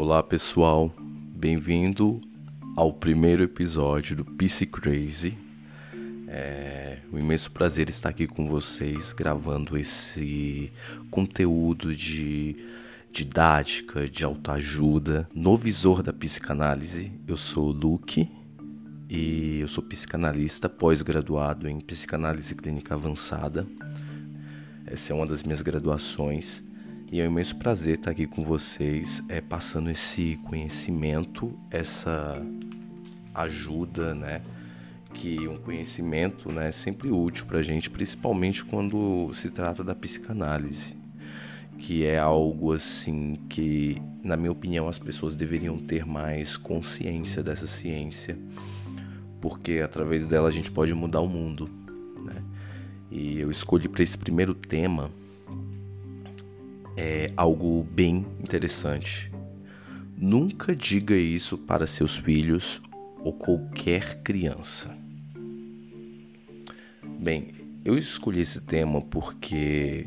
[0.00, 2.20] Olá pessoal, bem-vindo
[2.76, 5.36] ao primeiro episódio do PC Crazy.
[6.28, 10.70] É um imenso prazer estar aqui com vocês gravando esse
[11.10, 12.54] conteúdo de
[13.10, 17.10] didática, de autoajuda no visor da psicanálise.
[17.26, 18.30] Eu sou o Luke
[19.10, 23.66] e eu sou psicanalista pós-graduado em psicanálise clínica avançada.
[24.86, 26.68] Essa é uma das minhas graduações
[27.10, 32.44] e é um imenso prazer estar aqui com vocês, é, passando esse conhecimento, essa
[33.34, 34.42] ajuda, né?
[35.14, 39.94] Que um conhecimento né, é sempre útil para a gente, principalmente quando se trata da
[39.94, 40.96] psicanálise,
[41.78, 47.66] que é algo assim que, na minha opinião, as pessoas deveriam ter mais consciência dessa
[47.66, 48.36] ciência,
[49.40, 51.70] porque através dela a gente pode mudar o mundo.
[52.22, 52.42] Né?
[53.10, 55.10] E eu escolhi para esse primeiro tema
[56.98, 59.30] é algo bem interessante.
[60.16, 62.82] Nunca diga isso para seus filhos
[63.22, 64.98] ou qualquer criança.
[67.20, 70.06] Bem, eu escolhi esse tema porque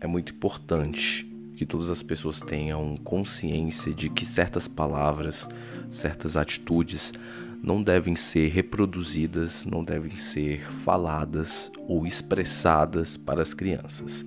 [0.00, 5.46] é muito importante que todas as pessoas tenham consciência de que certas palavras,
[5.90, 7.12] certas atitudes
[7.62, 14.24] não devem ser reproduzidas, não devem ser faladas ou expressadas para as crianças.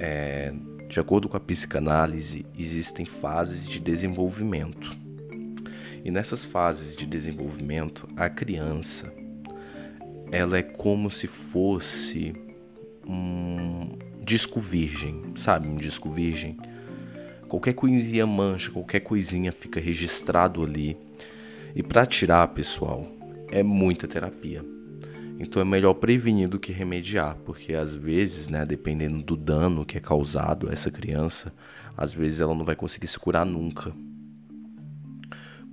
[0.00, 0.52] É,
[0.88, 4.96] de acordo com a psicanálise, existem fases de desenvolvimento.
[6.02, 9.12] E nessas fases de desenvolvimento, a criança
[10.32, 12.34] ela é como se fosse
[13.06, 15.68] um disco virgem, sabe?
[15.68, 16.56] Um disco virgem.
[17.48, 20.96] Qualquer coisinha mancha, qualquer coisinha fica registrado ali.
[21.74, 23.06] E para tirar, pessoal,
[23.50, 24.64] é muita terapia.
[25.42, 29.96] Então é melhor prevenir do que remediar, porque às vezes, né, dependendo do dano que
[29.96, 31.50] é causado a essa criança,
[31.96, 33.90] às vezes ela não vai conseguir se curar nunca.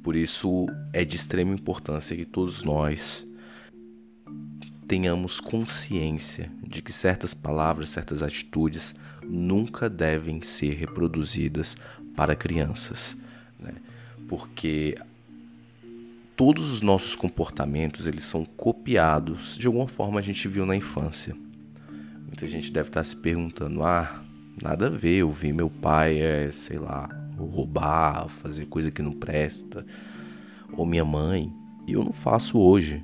[0.02, 3.28] Por isso é de extrema importância que todos nós
[4.88, 11.76] tenhamos consciência de que certas palavras, certas atitudes nunca devem ser reproduzidas
[12.16, 13.18] para crianças,
[13.60, 13.74] né?
[14.30, 14.98] porque
[16.38, 21.36] todos os nossos comportamentos eles são copiados de alguma forma a gente viu na infância.
[22.28, 24.24] Muita gente deve estar se perguntando: ah,
[24.62, 29.12] nada a ver, eu vi meu pai, é, sei lá, roubar, fazer coisa que não
[29.12, 29.84] presta,
[30.74, 31.52] ou minha mãe,
[31.88, 33.04] e eu não faço hoje.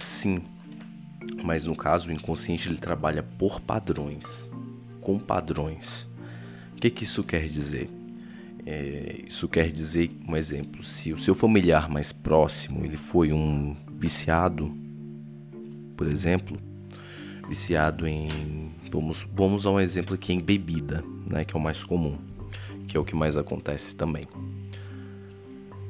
[0.00, 0.42] Sim,
[1.44, 4.50] mas no caso o inconsciente ele trabalha por padrões,
[5.00, 6.08] com padrões.
[6.72, 7.88] O que, que isso quer dizer?
[8.66, 13.76] É, isso quer dizer, um exemplo, se o seu familiar mais próximo ele foi um
[13.98, 14.74] viciado,
[15.96, 16.58] por exemplo,
[17.46, 21.84] viciado em, vamos, vamos a um exemplo aqui em bebida, né, que é o mais
[21.84, 22.16] comum,
[22.88, 24.24] que é o que mais acontece também.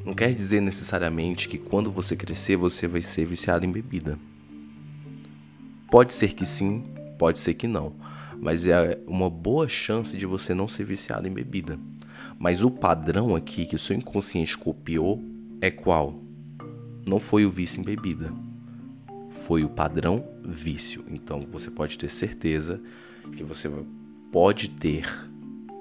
[0.05, 4.19] Não quer dizer necessariamente que quando você crescer você vai ser viciado em bebida.
[5.91, 6.85] Pode ser que sim,
[7.19, 7.95] pode ser que não,
[8.41, 11.79] mas é uma boa chance de você não ser viciado em bebida.
[12.39, 15.23] Mas o padrão aqui que o seu inconsciente copiou
[15.61, 16.21] é qual?
[17.07, 18.33] Não foi o vício em bebida.
[19.31, 21.05] Foi o padrão vício.
[21.09, 22.81] Então você pode ter certeza
[23.37, 23.71] que você
[24.31, 25.09] pode ter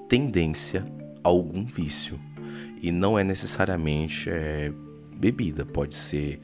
[0.08, 0.84] tendência
[1.22, 2.18] a algum vício.
[2.82, 4.70] E não é necessariamente é,
[5.16, 6.40] bebida, pode ser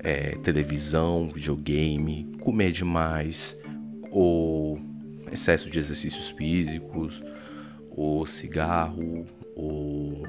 [0.00, 3.58] é, televisão, videogame, comer demais,
[4.10, 4.80] ou
[5.30, 7.22] excesso de exercícios físicos,
[7.90, 9.24] ou cigarro,
[9.56, 10.22] ou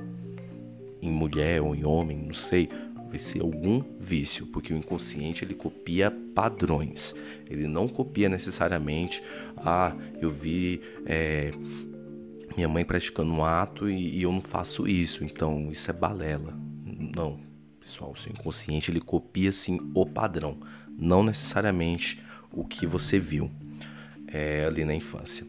[1.01, 2.69] em mulher ou em homem, não sei,
[3.07, 7.13] vai ser algum vício, porque o inconsciente ele copia padrões.
[7.49, 9.21] Ele não copia necessariamente,
[9.57, 11.51] ah, eu vi é,
[12.55, 16.57] minha mãe praticando um ato e, e, eu não faço isso, então isso é balela.
[17.15, 17.39] Não,
[17.79, 20.57] pessoal, o seu inconsciente ele copia sim o padrão,
[20.97, 23.51] não necessariamente o que você viu
[24.27, 25.45] é, ali na infância.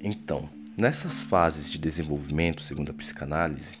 [0.00, 3.76] Então, Nessas fases de desenvolvimento, segundo a psicanálise,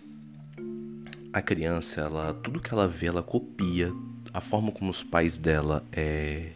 [1.32, 3.90] a criança, ela, tudo que ela vê, ela copia.
[4.34, 6.52] A forma como os pais dela é,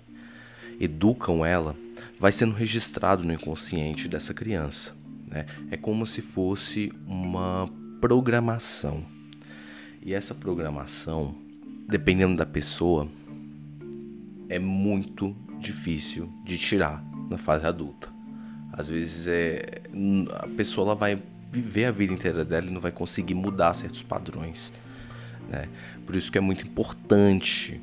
[0.78, 1.74] educam ela
[2.18, 4.94] vai sendo registrado no inconsciente dessa criança.
[5.26, 5.46] Né?
[5.70, 7.68] É como se fosse uma
[8.00, 9.06] programação.
[10.02, 11.34] E essa programação,
[11.88, 13.08] dependendo da pessoa,
[14.48, 18.15] é muito difícil de tirar na fase adulta.
[18.76, 19.82] Às vezes é
[20.40, 21.18] a pessoa ela vai
[21.50, 24.72] viver a vida inteira dela e não vai conseguir mudar certos padrões.
[25.48, 25.66] Né?
[26.04, 27.80] Por isso que é muito importante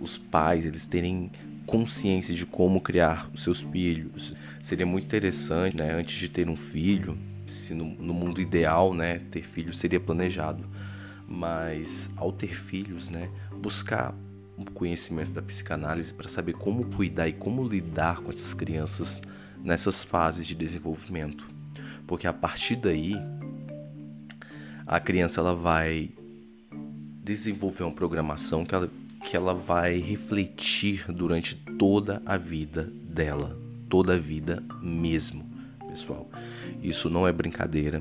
[0.00, 1.30] os pais eles terem
[1.66, 4.34] consciência de como criar os seus filhos.
[4.62, 9.20] Seria muito interessante, né, antes de ter um filho, se no, no mundo ideal, né,
[9.30, 10.64] ter filhos seria planejado,
[11.26, 13.28] mas ao ter filhos, né,
[13.60, 14.14] buscar
[14.56, 19.20] um conhecimento da psicanálise para saber como cuidar e como lidar com essas crianças
[19.62, 21.48] nessas fases de desenvolvimento.
[22.06, 23.14] Porque a partir daí
[24.86, 26.10] a criança ela vai
[27.24, 28.90] desenvolver uma programação que ela,
[29.28, 33.58] que ela vai refletir durante toda a vida dela,
[33.88, 35.44] toda a vida mesmo,
[35.88, 36.30] pessoal.
[36.80, 38.00] Isso não é brincadeira,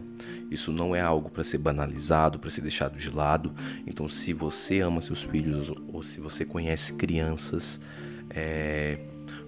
[0.51, 3.51] isso não é algo para ser banalizado, para ser deixado de lado.
[3.87, 7.81] Então, se você ama seus filhos ou se você conhece crianças,
[8.29, 8.99] é,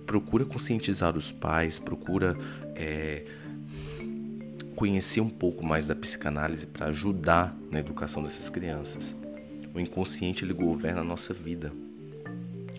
[0.07, 2.35] procura conscientizar os pais, procura
[2.73, 3.25] é,
[4.73, 9.15] conhecer um pouco mais da psicanálise para ajudar na educação dessas crianças.
[9.75, 11.71] O inconsciente ele governa a nossa vida.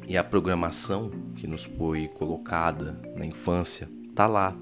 [0.09, 4.57] E a programação que nos foi colocada na infância está lá,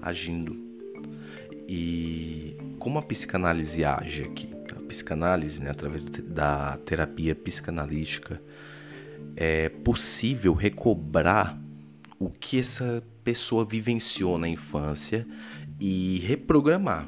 [0.00, 0.56] agindo.
[1.68, 4.48] E como a psicanálise age aqui?
[4.70, 8.40] A psicanálise, né, através da terapia psicanalítica,
[9.34, 11.63] é possível recobrar
[12.24, 15.26] o que essa pessoa vivenciou na infância
[15.78, 17.06] e reprogramar,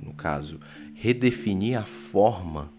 [0.00, 0.60] no caso,
[0.94, 2.70] redefinir a forma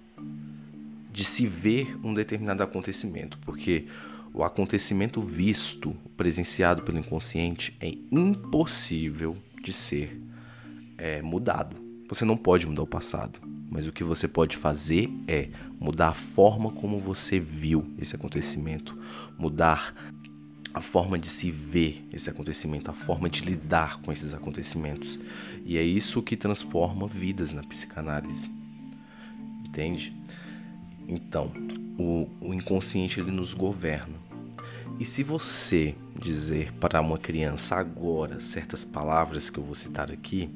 [1.11, 3.85] de se ver um determinado acontecimento, porque
[4.33, 10.21] o acontecimento visto, presenciado pelo inconsciente, é impossível de ser
[10.97, 11.75] é, mudado.
[12.07, 16.13] Você não pode mudar o passado, mas o que você pode fazer é mudar a
[16.13, 18.97] forma como você viu esse acontecimento,
[19.37, 19.93] mudar
[20.73, 25.19] a forma de se ver esse acontecimento, a forma de lidar com esses acontecimentos.
[25.65, 28.49] E é isso que transforma vidas na psicanálise.
[29.65, 30.13] Entende?
[31.07, 31.51] Então,
[31.97, 34.15] o, o inconsciente ele nos governa.
[34.99, 40.49] E se você dizer para uma criança agora certas palavras que eu vou citar aqui,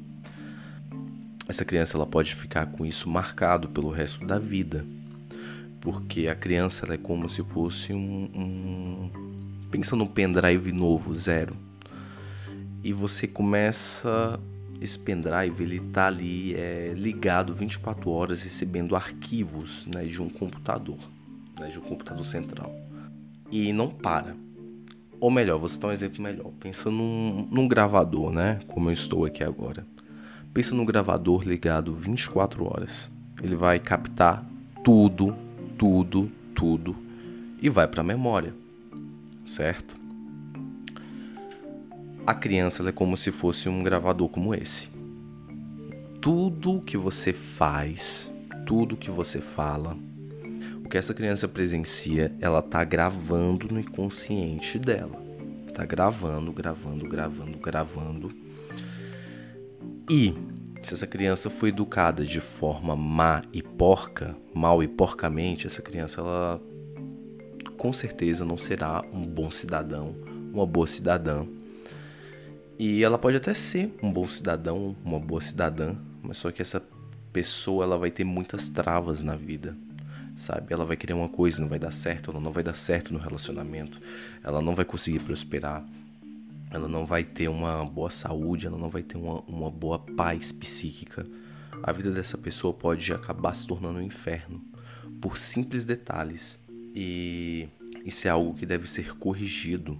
[1.47, 4.85] essa criança ela pode ficar com isso marcado pelo resto da vida.
[5.79, 9.40] Porque a criança é como se fosse um, um.
[9.71, 11.55] Pensa num pendrive novo, zero.
[12.83, 14.39] E você começa
[14.81, 20.97] esse pendrive ele está ali é, ligado 24 horas recebendo arquivos né, de um computador,
[21.59, 22.75] né, de um computador central.
[23.51, 24.35] E não para.
[25.19, 26.51] Ou melhor, vou citar um exemplo melhor.
[26.59, 28.59] Pensa num, num gravador, né?
[28.67, 29.85] Como eu estou aqui agora.
[30.51, 33.11] Pensa num gravador ligado 24 horas.
[33.41, 34.43] Ele vai captar
[34.83, 35.35] tudo,
[35.77, 36.95] tudo, tudo
[37.61, 38.53] e vai para a memória,
[39.45, 39.95] certo?
[42.25, 44.89] A criança é como se fosse um gravador como esse.
[46.21, 48.31] Tudo que você faz,
[48.65, 49.97] tudo que você fala,
[50.85, 55.19] o que essa criança presencia, ela tá gravando no inconsciente dela.
[55.73, 58.31] Tá gravando, gravando, gravando, gravando.
[60.09, 60.35] E
[60.81, 66.21] se essa criança foi educada de forma má e porca, mal e porcamente, essa criança
[66.21, 66.61] ela
[67.81, 70.15] com certeza não será um bom cidadão,
[70.53, 71.47] uma boa cidadã
[72.77, 76.79] e ela pode até ser um bom cidadão, uma boa cidadã, mas só que essa
[77.33, 79.75] pessoa ela vai ter muitas travas na vida,
[80.35, 80.71] sabe?
[80.71, 83.19] Ela vai querer uma coisa, não vai dar certo, ela não vai dar certo no
[83.19, 83.99] relacionamento,
[84.43, 85.83] ela não vai conseguir prosperar,
[86.69, 90.51] ela não vai ter uma boa saúde, ela não vai ter uma, uma boa paz
[90.51, 91.25] psíquica.
[91.81, 94.61] A vida dessa pessoa pode acabar se tornando um inferno
[95.19, 96.61] por simples detalhes.
[96.93, 97.69] E
[98.05, 99.97] isso é algo que deve ser corrigido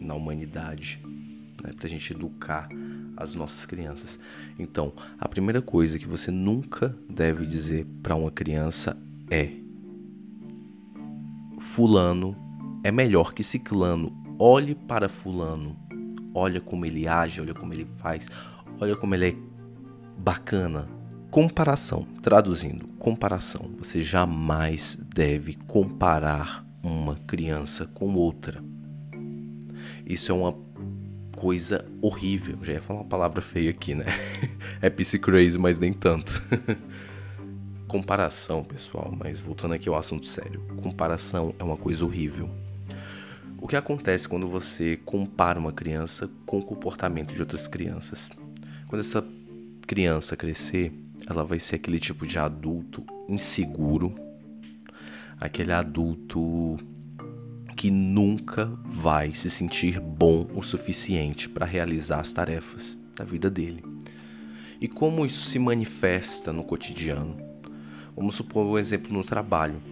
[0.00, 1.00] na humanidade
[1.62, 2.68] né, para a gente educar
[3.16, 4.18] as nossas crianças.
[4.58, 8.96] Então, a primeira coisa que você nunca deve dizer para uma criança
[9.30, 9.50] é:
[11.58, 12.36] Fulano
[12.82, 14.12] é melhor que Ciclano.
[14.38, 15.76] Olhe para Fulano.
[16.34, 18.30] Olha como ele age, olha como ele faz,
[18.80, 19.36] olha como ele é
[20.18, 20.88] bacana.
[21.30, 23.70] Comparação, traduzindo, comparação.
[23.78, 28.62] Você jamais deve comparar uma criança com outra.
[30.04, 30.54] Isso é uma
[31.36, 32.58] coisa horrível.
[32.62, 34.06] Já ia falar uma palavra feia aqui, né?
[34.82, 36.42] é PC crazy, mas nem tanto.
[37.86, 40.60] Comparação, pessoal, mas voltando aqui ao assunto sério.
[40.82, 42.50] Comparação é uma coisa horrível.
[43.60, 48.30] O que acontece quando você compara uma criança com o comportamento de outras crianças?
[48.88, 49.24] Quando essa
[49.86, 50.92] criança crescer,
[51.28, 54.14] ela vai ser aquele tipo de adulto inseguro,
[55.42, 56.76] aquele adulto
[57.76, 63.84] que nunca vai se sentir bom o suficiente para realizar as tarefas da vida dele.
[64.80, 67.36] E como isso se manifesta no cotidiano?
[68.14, 69.82] Vamos supor um exemplo no trabalho.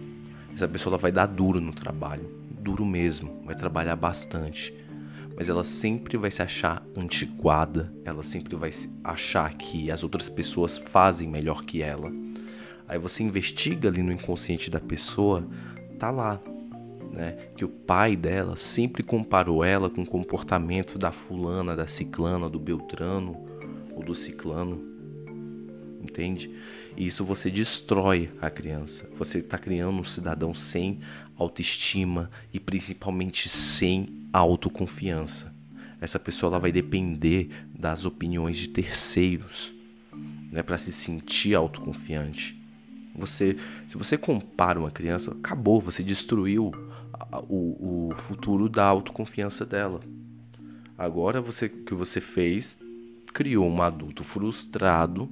[0.53, 2.29] Essa pessoa vai dar duro no trabalho,
[2.59, 4.73] duro mesmo, vai trabalhar bastante.
[5.35, 8.69] mas ela sempre vai se achar antiquada, ela sempre vai
[9.03, 12.11] achar que as outras pessoas fazem melhor que ela.
[12.91, 15.47] Aí você investiga ali no inconsciente da pessoa,
[15.97, 16.41] tá lá,
[17.09, 17.37] né?
[17.55, 22.59] Que o pai dela sempre comparou ela com o comportamento da fulana, da ciclana, do
[22.59, 23.47] beltrano
[23.95, 24.83] ou do ciclano.
[26.03, 26.51] Entende?
[26.97, 29.09] E isso você destrói a criança.
[29.17, 30.99] Você está criando um cidadão sem
[31.37, 35.55] autoestima e principalmente sem autoconfiança.
[36.01, 39.73] Essa pessoa ela vai depender das opiniões de terceiros
[40.51, 42.60] né, para se sentir autoconfiante.
[43.21, 43.55] Você,
[43.87, 46.71] se você compara uma criança, acabou, você destruiu
[47.47, 50.01] o, o futuro da autoconfiança dela.
[50.97, 52.79] Agora você que você fez
[53.33, 55.29] criou um adulto frustrado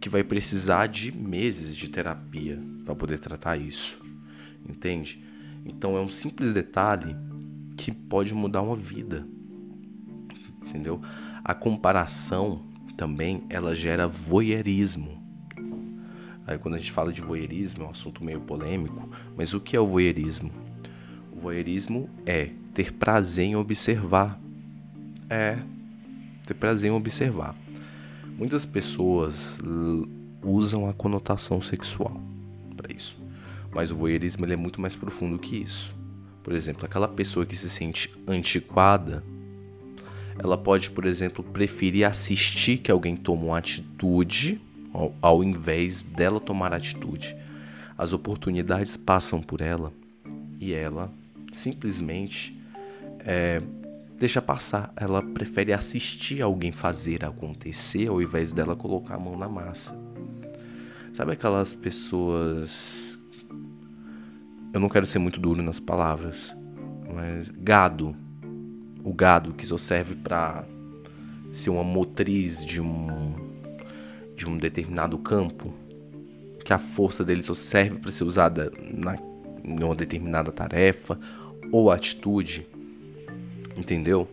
[0.00, 4.04] que vai precisar de meses de terapia para poder tratar isso.
[4.68, 5.22] Entende?
[5.64, 7.16] Então é um simples detalhe
[7.76, 9.26] que pode mudar uma vida.
[10.66, 11.00] Entendeu?
[11.44, 12.62] A comparação
[12.96, 15.17] também ela gera voyeurismo.
[16.48, 19.76] Aí quando a gente fala de voyeurismo, é um assunto meio polêmico, mas o que
[19.76, 20.50] é o voyeurismo?
[21.30, 24.40] O voyeurismo é ter prazer em observar.
[25.28, 25.58] É
[26.46, 27.54] ter prazer em observar.
[28.38, 29.60] Muitas pessoas
[30.42, 32.18] usam a conotação sexual
[32.74, 33.22] para isso.
[33.70, 35.94] Mas o voyeurismo ele é muito mais profundo que isso.
[36.42, 39.22] Por exemplo, aquela pessoa que se sente antiquada,
[40.38, 44.58] ela pode, por exemplo, preferir assistir que alguém toma uma atitude
[44.98, 47.36] ao, ao invés dela tomar atitude.
[47.96, 49.92] As oportunidades passam por ela
[50.60, 51.10] e ela
[51.52, 52.60] simplesmente
[53.20, 53.62] é,
[54.18, 54.92] deixa passar.
[54.96, 59.96] Ela prefere assistir alguém fazer acontecer ao invés dela colocar a mão na massa.
[61.12, 63.18] Sabe aquelas pessoas
[64.72, 66.54] eu não quero ser muito duro nas palavras,
[67.12, 68.14] mas gado,
[69.02, 70.64] o gado que só serve para
[71.50, 73.47] ser uma motriz de um
[74.38, 75.74] de um determinado campo,
[76.64, 79.16] que a força dele só serve para ser usada na,
[79.64, 81.18] em uma determinada tarefa
[81.70, 82.66] ou atitude,
[83.76, 84.28] entendeu?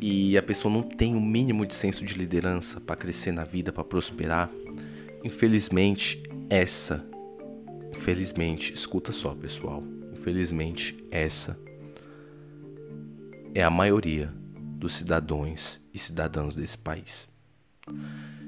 [0.00, 3.72] E a pessoa não tem o mínimo de senso de liderança para crescer na vida,
[3.72, 4.50] para prosperar.
[5.22, 7.02] Infelizmente, essa
[7.96, 9.82] Infelizmente, escuta só, pessoal.
[10.12, 11.56] Infelizmente, essa
[13.54, 14.32] é a maioria
[14.76, 17.28] dos cidadãos e cidadãs desse país.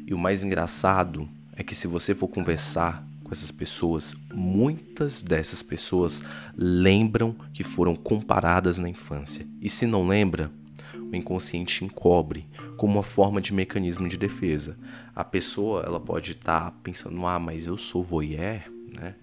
[0.06, 5.64] E o mais engraçado é que se você for conversar com essas pessoas, muitas dessas
[5.64, 6.22] pessoas
[6.56, 9.44] lembram que foram comparadas na infância.
[9.60, 10.48] E se não lembra,
[10.94, 12.46] o inconsciente encobre
[12.76, 14.78] como uma forma de mecanismo de defesa.
[15.12, 18.62] A pessoa ela pode estar tá pensando: "Ah, mas eu sou voyeur",
[18.96, 19.16] né?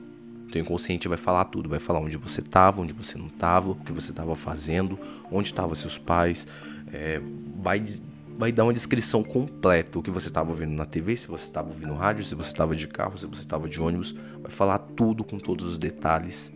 [0.53, 3.75] Teu inconsciente vai falar tudo, vai falar onde você estava, onde você não estava, o
[3.75, 4.99] que você estava fazendo,
[5.31, 6.47] onde estavam seus pais,
[6.93, 7.19] é,
[7.59, 7.83] vai,
[8.37, 11.69] vai dar uma descrição completa o que você estava ouvindo na TV, se você estava
[11.69, 15.23] ouvindo rádio, se você estava de carro, se você estava de ônibus, vai falar tudo
[15.23, 16.53] com todos os detalhes.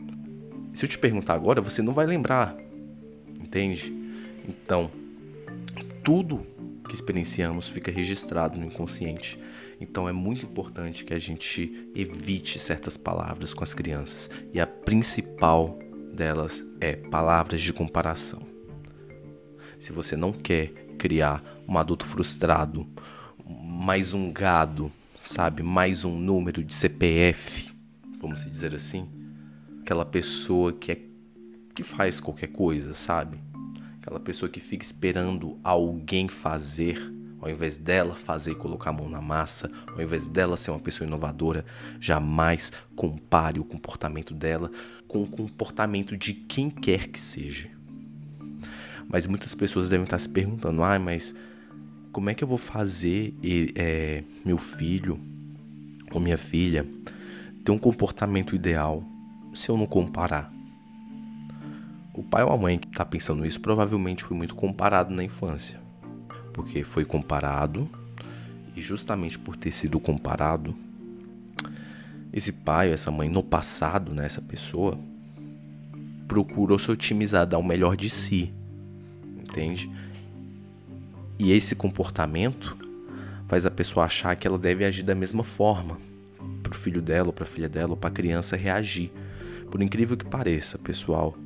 [0.74, 2.56] Se eu te perguntar agora, você não vai lembrar,
[3.42, 3.92] entende?
[4.48, 4.92] Então,
[6.04, 6.46] tudo
[6.88, 9.40] que experienciamos fica registrado no inconsciente.
[9.80, 14.30] Então é muito importante que a gente evite certas palavras com as crianças.
[14.54, 15.78] E a principal
[16.14, 18.42] delas é palavras de comparação.
[19.80, 22.88] Se você não quer criar um adulto frustrado,
[23.46, 27.72] mais um gado, sabe, mais um número de CPF,
[28.20, 29.08] vamos dizer assim,
[29.82, 31.08] aquela pessoa que é
[31.76, 33.38] que faz qualquer coisa, sabe?
[34.02, 37.00] Aquela pessoa que fica esperando alguém fazer,
[37.48, 40.80] ao invés dela fazer e colocar a mão na massa, ao invés dela ser uma
[40.80, 41.66] pessoa inovadora,
[42.00, 44.70] jamais compare o comportamento dela
[45.08, 47.70] com o comportamento de quem quer que seja.
[49.08, 51.34] Mas muitas pessoas devem estar se perguntando: ah, mas
[52.12, 53.34] como é que eu vou fazer
[53.76, 55.20] é, meu filho
[56.12, 56.86] ou minha filha
[57.64, 59.04] ter um comportamento ideal
[59.54, 60.52] se eu não comparar?
[62.14, 65.80] O pai ou a mãe que está pensando isso provavelmente foi muito comparado na infância,
[66.58, 67.88] porque foi comparado
[68.76, 70.76] e justamente por ter sido comparado,
[72.34, 74.98] esse pai ou essa mãe no passado, né, essa pessoa,
[76.28, 78.52] procurou se otimizar, dar o melhor de si,
[79.38, 79.90] entende?
[81.38, 82.76] E esse comportamento
[83.48, 85.98] faz a pessoa achar que ela deve agir da mesma forma
[86.64, 89.12] para o filho dela, para a filha dela, ou para a criança reagir.
[89.72, 91.38] Por incrível que pareça, pessoal,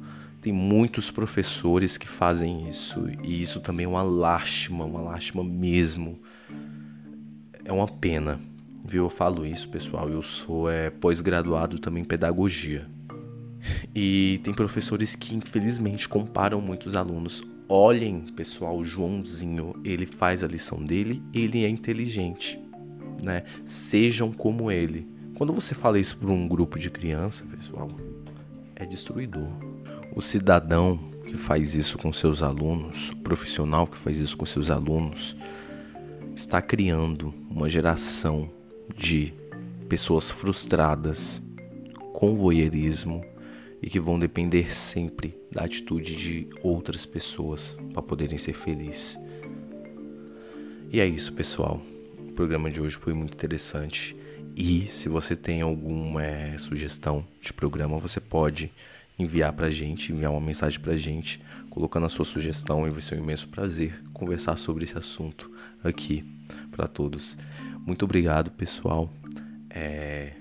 [0.42, 6.20] tem muitos professores que fazem isso e isso também é uma lástima, uma lástima mesmo.
[7.64, 8.40] É uma pena,
[8.84, 9.04] viu?
[9.04, 10.10] Eu falo isso, pessoal.
[10.10, 12.90] Eu sou é, pós-graduado também em pedagogia.
[13.94, 17.44] E tem professores que infelizmente comparam muitos alunos.
[17.70, 22.60] Olhem, pessoal, o Joãozinho, ele faz a lição dele, ele é inteligente,
[23.22, 23.44] né?
[23.64, 25.08] Sejam como ele.
[25.36, 27.88] Quando você fala isso para um grupo de criança, pessoal,
[28.76, 29.71] é destruidor.
[30.14, 34.70] O cidadão que faz isso com seus alunos, o profissional que faz isso com seus
[34.70, 35.36] alunos,
[36.36, 38.50] está criando uma geração
[38.96, 39.34] de
[39.88, 41.42] pessoas frustradas
[42.14, 43.24] com voyeurismo
[43.82, 49.18] e que vão depender sempre da atitude de outras pessoas para poderem ser felizes.
[50.92, 51.82] E é isso, pessoal.
[52.20, 54.16] O programa de hoje foi muito interessante.
[54.56, 58.70] E se você tem alguma é, sugestão de programa, você pode
[59.18, 62.90] enviar para a gente, enviar uma mensagem para a gente, colocando a sua sugestão e
[62.90, 65.52] vai ser um imenso prazer conversar sobre esse assunto
[65.84, 66.24] aqui
[66.72, 67.38] para todos.
[67.86, 69.12] Muito obrigado, pessoal.
[69.70, 70.34] É,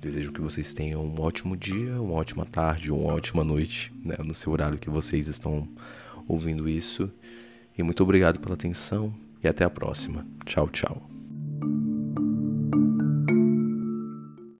[0.00, 4.34] desejo que vocês tenham um ótimo dia, uma ótima tarde, uma ótima noite, né, no
[4.34, 5.68] seu horário que vocês estão
[6.26, 7.10] ouvindo isso.
[7.76, 10.26] E muito obrigado pela atenção e até a próxima.
[10.44, 11.17] Tchau, tchau.